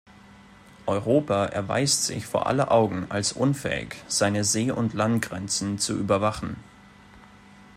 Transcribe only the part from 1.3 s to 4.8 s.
erweist sich vor aller Augen als unfähig, seine See-